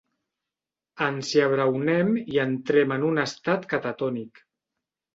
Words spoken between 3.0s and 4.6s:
un estat catatònic.